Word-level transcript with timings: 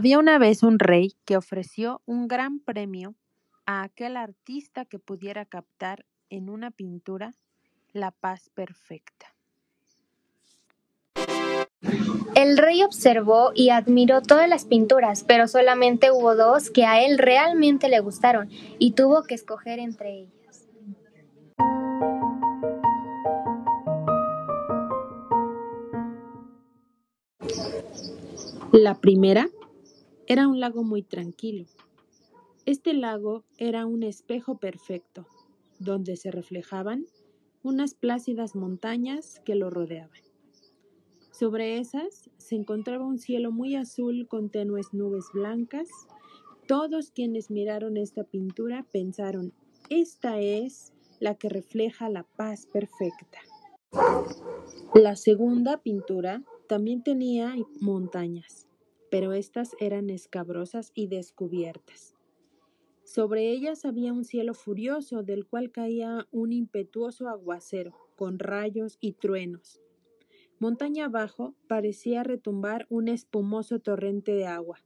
Había 0.00 0.18
una 0.18 0.38
vez 0.38 0.62
un 0.62 0.78
rey 0.78 1.12
que 1.26 1.36
ofreció 1.36 2.00
un 2.06 2.26
gran 2.26 2.58
premio 2.58 3.16
a 3.66 3.82
aquel 3.82 4.16
artista 4.16 4.86
que 4.86 4.98
pudiera 4.98 5.44
captar 5.44 6.06
en 6.30 6.48
una 6.48 6.70
pintura 6.70 7.34
la 7.92 8.10
paz 8.10 8.48
perfecta. 8.54 9.26
El 12.34 12.56
rey 12.56 12.82
observó 12.82 13.52
y 13.54 13.68
admiró 13.68 14.22
todas 14.22 14.48
las 14.48 14.64
pinturas, 14.64 15.22
pero 15.22 15.46
solamente 15.46 16.10
hubo 16.10 16.34
dos 16.34 16.70
que 16.70 16.86
a 16.86 17.04
él 17.04 17.18
realmente 17.18 17.90
le 17.90 18.00
gustaron, 18.00 18.48
y 18.78 18.92
tuvo 18.92 19.24
que 19.24 19.34
escoger 19.34 19.78
entre 19.80 20.20
ellas. 20.20 20.66
La 28.72 28.94
primera 28.94 29.50
era 30.30 30.46
un 30.46 30.60
lago 30.60 30.84
muy 30.84 31.02
tranquilo. 31.02 31.66
Este 32.64 32.94
lago 32.94 33.42
era 33.58 33.84
un 33.84 34.04
espejo 34.04 34.58
perfecto, 34.58 35.26
donde 35.80 36.16
se 36.16 36.30
reflejaban 36.30 37.06
unas 37.64 37.94
plácidas 37.94 38.54
montañas 38.54 39.40
que 39.44 39.56
lo 39.56 39.70
rodeaban. 39.70 40.20
Sobre 41.32 41.78
esas 41.78 42.30
se 42.36 42.54
encontraba 42.54 43.04
un 43.04 43.18
cielo 43.18 43.50
muy 43.50 43.74
azul 43.74 44.28
con 44.28 44.50
tenues 44.50 44.94
nubes 44.94 45.24
blancas. 45.34 45.88
Todos 46.68 47.10
quienes 47.10 47.50
miraron 47.50 47.96
esta 47.96 48.22
pintura 48.22 48.86
pensaron, 48.92 49.52
esta 49.88 50.38
es 50.38 50.92
la 51.18 51.34
que 51.34 51.48
refleja 51.48 52.08
la 52.08 52.22
paz 52.22 52.68
perfecta. 52.72 53.40
La 54.94 55.16
segunda 55.16 55.78
pintura 55.78 56.44
también 56.68 57.02
tenía 57.02 57.56
montañas, 57.80 58.69
pero 59.10 59.32
estas 59.32 59.76
eran 59.80 60.10
escabrosas 60.10 60.92
y 60.94 61.08
descubiertas. 61.08 62.14
Sobre 63.04 63.50
ellas 63.50 63.84
había 63.84 64.12
un 64.12 64.24
cielo 64.24 64.54
furioso 64.54 65.22
del 65.22 65.46
cual 65.46 65.72
caía 65.72 66.28
un 66.30 66.52
impetuoso 66.52 67.28
aguacero, 67.28 67.96
con 68.16 68.38
rayos 68.38 68.98
y 69.00 69.12
truenos. 69.12 69.80
Montaña 70.60 71.06
abajo 71.06 71.54
parecía 71.66 72.22
retumbar 72.22 72.86
un 72.88 73.08
espumoso 73.08 73.80
torrente 73.80 74.32
de 74.32 74.46
agua. 74.46 74.78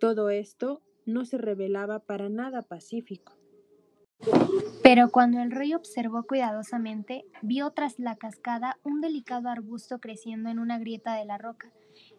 Todo 0.00 0.30
esto 0.30 0.82
no 1.06 1.24
se 1.24 1.38
revelaba 1.38 2.00
para 2.00 2.28
nada 2.28 2.62
pacífico. 2.62 3.34
Pero 4.84 5.10
cuando 5.10 5.40
el 5.40 5.50
rey 5.50 5.72
observó 5.72 6.24
cuidadosamente, 6.24 7.24
vio 7.40 7.70
tras 7.70 7.98
la 7.98 8.16
cascada 8.16 8.78
un 8.82 9.00
delicado 9.00 9.48
arbusto 9.48 9.98
creciendo 9.98 10.50
en 10.50 10.58
una 10.58 10.78
grieta 10.78 11.14
de 11.14 11.24
la 11.24 11.38
roca. 11.38 11.72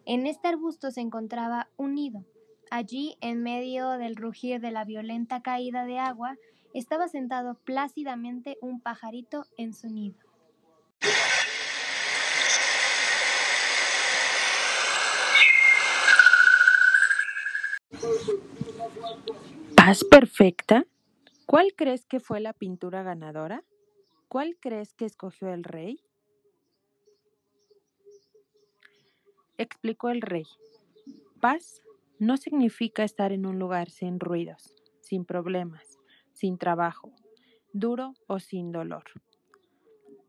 En 0.04 0.26
este 0.26 0.48
arbusto 0.48 0.90
se 0.90 1.00
encontraba 1.00 1.68
un 1.76 1.94
nido. 1.94 2.24
Allí, 2.72 3.18
en 3.20 3.44
medio 3.44 3.90
del 3.90 4.16
rugir 4.16 4.60
de 4.60 4.72
la 4.72 4.84
violenta 4.84 5.42
caída 5.42 5.84
de 5.84 6.00
agua, 6.00 6.38
estaba 6.74 7.06
sentado 7.06 7.54
plácidamente 7.54 8.58
un 8.60 8.80
pajarito 8.80 9.46
en 9.56 9.72
su 9.72 9.86
nido. 9.86 10.18
¿Paz 19.76 20.02
perfecta? 20.02 20.84
¿Cuál 21.46 21.74
crees 21.76 22.06
que 22.06 22.18
fue 22.18 22.40
la 22.40 22.52
pintura 22.52 23.04
ganadora? 23.04 23.62
¿Cuál 24.28 24.56
crees 24.60 24.94
que 24.94 25.04
escogió 25.04 25.54
el 25.54 25.62
rey? 25.62 26.00
Explicó 29.56 30.10
el 30.10 30.22
rey. 30.22 30.44
Paz 31.40 31.82
no 32.18 32.36
significa 32.36 33.04
estar 33.04 33.30
en 33.30 33.46
un 33.46 33.60
lugar 33.60 33.90
sin 33.90 34.18
ruidos, 34.18 34.74
sin 35.00 35.24
problemas, 35.24 36.00
sin 36.32 36.58
trabajo, 36.58 37.12
duro 37.72 38.14
o 38.26 38.40
sin 38.40 38.72
dolor. 38.72 39.04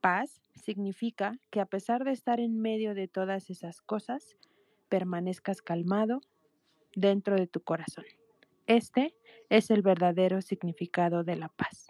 Paz 0.02 0.44
significa 0.53 1.40
que 1.50 1.62
a 1.62 1.66
pesar 1.66 2.03
de 2.03 2.12
estar 2.12 2.40
en 2.40 2.62
medio 2.62 2.94
de 2.94 3.08
todas 3.08 3.50
esas 3.50 3.81
cosas, 3.81 4.38
permanezcas 4.88 5.63
calmado 5.63 6.22
dentro 6.96 7.36
de 7.36 7.47
tu 7.47 7.62
corazón. 7.62 8.06
Este 8.68 9.16
es 9.50 9.72
el 9.72 9.82
verdadero 9.82 10.42
significado 10.42 11.24
de 11.24 11.38
la 11.38 11.48
paz. 11.50 11.88